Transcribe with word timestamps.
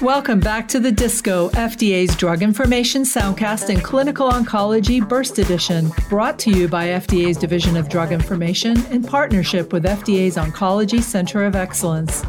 Welcome 0.00 0.40
back 0.40 0.66
to 0.68 0.80
the 0.80 0.90
Disco, 0.90 1.48
FDA's 1.50 2.16
Drug 2.16 2.42
Information 2.42 3.02
Soundcast 3.02 3.68
and 3.68 3.82
Clinical 3.82 4.30
Oncology 4.30 5.06
Burst 5.06 5.38
Edition, 5.38 5.92
brought 6.08 6.38
to 6.40 6.50
you 6.50 6.66
by 6.66 6.88
FDA's 6.88 7.36
Division 7.36 7.76
of 7.76 7.88
Drug 7.88 8.10
Information 8.10 8.84
in 8.86 9.02
partnership 9.02 9.72
with 9.72 9.84
FDA's 9.84 10.36
Oncology 10.36 11.00
Center 11.00 11.44
of 11.44 11.54
Excellence. 11.54 12.24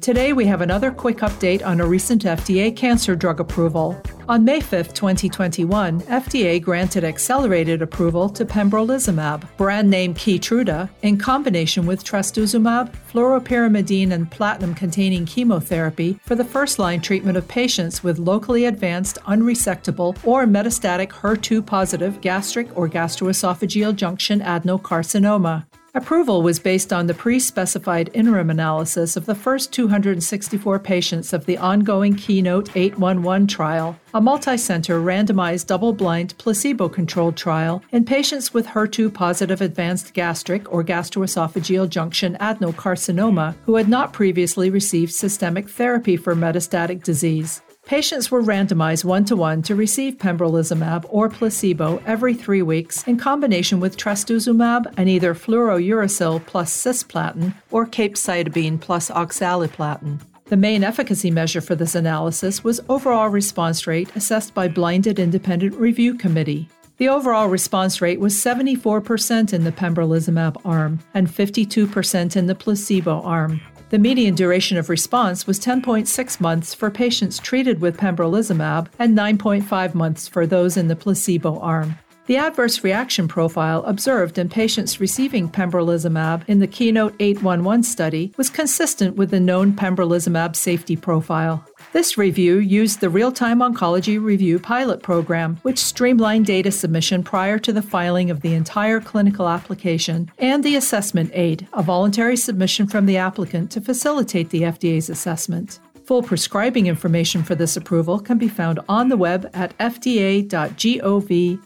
Today, 0.00 0.32
we 0.32 0.46
have 0.46 0.60
another 0.60 0.90
quick 0.90 1.18
update 1.18 1.64
on 1.64 1.80
a 1.80 1.86
recent 1.86 2.24
FDA 2.24 2.74
cancer 2.74 3.14
drug 3.14 3.38
approval. 3.38 4.02
On 4.28 4.44
May 4.44 4.60
5, 4.60 4.92
2021, 4.92 6.02
FDA 6.02 6.60
granted 6.60 7.02
accelerated 7.02 7.80
approval 7.80 8.28
to 8.28 8.44
pembrolizumab, 8.44 9.44
brand 9.56 9.88
name 9.88 10.12
Keytruda, 10.12 10.90
in 11.00 11.16
combination 11.16 11.86
with 11.86 12.04
trastuzumab, 12.04 12.94
fluoropyrimidine, 13.10 14.12
and 14.12 14.30
platinum-containing 14.30 15.24
chemotherapy 15.24 16.20
for 16.26 16.34
the 16.34 16.44
first-line 16.44 17.00
treatment 17.00 17.38
of 17.38 17.48
patients 17.48 18.04
with 18.04 18.18
locally 18.18 18.66
advanced, 18.66 19.16
unresectable, 19.22 20.14
or 20.26 20.44
metastatic 20.44 21.08
HER2-positive 21.08 22.20
gastric 22.20 22.68
or 22.76 22.86
gastroesophageal 22.86 23.96
junction 23.96 24.40
adenocarcinoma. 24.40 25.64
Approval 25.94 26.42
was 26.42 26.58
based 26.58 26.92
on 26.92 27.06
the 27.06 27.14
pre 27.14 27.40
specified 27.40 28.10
interim 28.12 28.50
analysis 28.50 29.16
of 29.16 29.24
the 29.24 29.34
first 29.34 29.72
264 29.72 30.78
patients 30.80 31.32
of 31.32 31.46
the 31.46 31.56
ongoing 31.56 32.14
Keynote 32.14 32.76
811 32.76 33.46
trial, 33.46 33.98
a 34.12 34.20
multi 34.20 34.58
center 34.58 35.00
randomized 35.00 35.66
double 35.66 35.94
blind 35.94 36.36
placebo 36.36 36.90
controlled 36.90 37.36
trial 37.38 37.82
in 37.90 38.04
patients 38.04 38.52
with 38.52 38.66
HER2 38.66 39.14
positive 39.14 39.62
advanced 39.62 40.12
gastric 40.12 40.70
or 40.70 40.84
gastroesophageal 40.84 41.88
junction 41.88 42.36
adenocarcinoma 42.38 43.54
who 43.64 43.76
had 43.76 43.88
not 43.88 44.12
previously 44.12 44.68
received 44.68 45.12
systemic 45.12 45.70
therapy 45.70 46.18
for 46.18 46.34
metastatic 46.34 47.02
disease. 47.02 47.62
Patients 47.88 48.30
were 48.30 48.42
randomized 48.42 49.02
one 49.02 49.24
to 49.24 49.34
one 49.34 49.62
to 49.62 49.74
receive 49.74 50.18
pembrolizumab 50.18 51.06
or 51.08 51.30
placebo 51.30 52.02
every 52.04 52.34
three 52.34 52.60
weeks 52.60 53.02
in 53.04 53.16
combination 53.16 53.80
with 53.80 53.96
trastuzumab 53.96 54.92
and 54.98 55.08
either 55.08 55.34
fluorouracil 55.34 56.44
plus 56.44 56.70
cisplatin 56.70 57.54
or 57.70 57.86
capecitabine 57.86 58.78
plus 58.78 59.08
oxaliplatin. 59.08 60.20
The 60.44 60.56
main 60.58 60.84
efficacy 60.84 61.30
measure 61.30 61.62
for 61.62 61.74
this 61.74 61.94
analysis 61.94 62.62
was 62.62 62.78
overall 62.90 63.30
response 63.30 63.86
rate 63.86 64.14
assessed 64.14 64.52
by 64.52 64.68
blinded 64.68 65.18
independent 65.18 65.74
review 65.76 66.12
committee. 66.12 66.68
The 66.98 67.08
overall 67.08 67.48
response 67.48 68.02
rate 68.02 68.20
was 68.20 68.34
74% 68.34 69.54
in 69.54 69.64
the 69.64 69.72
pembrolizumab 69.72 70.60
arm 70.62 70.98
and 71.14 71.26
52% 71.26 72.36
in 72.36 72.46
the 72.48 72.54
placebo 72.54 73.22
arm. 73.22 73.62
The 73.90 73.98
median 73.98 74.34
duration 74.34 74.76
of 74.76 74.90
response 74.90 75.46
was 75.46 75.58
10.6 75.58 76.40
months 76.40 76.74
for 76.74 76.90
patients 76.90 77.38
treated 77.38 77.80
with 77.80 77.96
pembrolizumab 77.96 78.88
and 78.98 79.16
9.5 79.16 79.94
months 79.94 80.28
for 80.28 80.46
those 80.46 80.76
in 80.76 80.88
the 80.88 80.96
placebo 80.96 81.58
arm. 81.60 81.96
The 82.28 82.36
adverse 82.36 82.84
reaction 82.84 83.26
profile 83.26 83.82
observed 83.84 84.36
in 84.36 84.50
patients 84.50 85.00
receiving 85.00 85.48
pembrolizumab 85.48 86.46
in 86.46 86.58
the 86.58 86.66
Keynote 86.66 87.14
811 87.18 87.84
study 87.84 88.34
was 88.36 88.50
consistent 88.50 89.16
with 89.16 89.30
the 89.30 89.40
known 89.40 89.72
pembrolizumab 89.72 90.54
safety 90.54 90.94
profile. 90.94 91.64
This 91.94 92.18
review 92.18 92.58
used 92.58 93.00
the 93.00 93.08
Real 93.08 93.32
Time 93.32 93.60
Oncology 93.60 94.22
Review 94.22 94.58
pilot 94.58 95.02
program, 95.02 95.56
which 95.62 95.78
streamlined 95.78 96.44
data 96.44 96.70
submission 96.70 97.22
prior 97.22 97.58
to 97.60 97.72
the 97.72 97.80
filing 97.80 98.30
of 98.30 98.42
the 98.42 98.52
entire 98.52 99.00
clinical 99.00 99.48
application, 99.48 100.30
and 100.38 100.62
the 100.62 100.76
assessment 100.76 101.30
aid, 101.32 101.66
a 101.72 101.82
voluntary 101.82 102.36
submission 102.36 102.86
from 102.86 103.06
the 103.06 103.16
applicant 103.16 103.70
to 103.70 103.80
facilitate 103.80 104.50
the 104.50 104.64
FDA's 104.64 105.08
assessment. 105.08 105.80
Full 106.08 106.22
prescribing 106.22 106.86
information 106.86 107.42
for 107.42 107.54
this 107.54 107.76
approval 107.76 108.18
can 108.18 108.38
be 108.38 108.48
found 108.48 108.80
on 108.88 109.10
the 109.10 109.16
web 109.18 109.50
at 109.52 109.76
fda.gov 109.76 110.50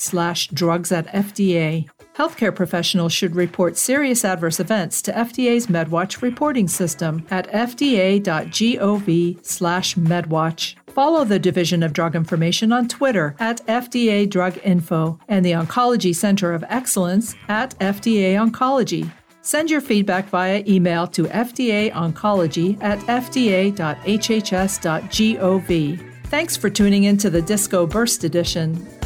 slash 0.00 0.46
drugs 0.50 0.92
at 0.92 1.08
FDA. 1.08 1.88
Healthcare 2.14 2.54
professionals 2.54 3.12
should 3.12 3.34
report 3.34 3.76
serious 3.76 4.24
adverse 4.24 4.60
events 4.60 5.02
to 5.02 5.12
FDA's 5.12 5.66
MedWatch 5.66 6.22
reporting 6.22 6.68
system 6.68 7.26
at 7.32 7.50
fda.gov 7.50 9.44
slash 9.44 9.96
MedWatch. 9.96 10.76
Follow 10.86 11.24
the 11.24 11.40
Division 11.40 11.82
of 11.82 11.92
Drug 11.92 12.14
Information 12.14 12.70
on 12.70 12.86
Twitter 12.86 13.34
at 13.40 13.66
FDA 13.66 14.30
Drug 14.30 14.56
Info 14.62 15.18
and 15.26 15.44
the 15.44 15.50
Oncology 15.50 16.14
Center 16.14 16.52
of 16.52 16.64
Excellence 16.68 17.34
at 17.48 17.76
FDA 17.80 18.34
Oncology. 18.34 19.10
Send 19.48 19.70
your 19.70 19.80
feedback 19.80 20.28
via 20.28 20.62
email 20.68 21.06
to 21.06 21.22
fdaoncology 21.22 22.76
at 22.82 22.98
fda.hhs.gov. 22.98 23.72
Thanks 26.26 26.54
for 26.58 26.68
tuning 26.68 27.04
in 27.04 27.16
to 27.16 27.30
the 27.30 27.40
Disco 27.40 27.86
Burst 27.86 28.24
Edition. 28.24 28.97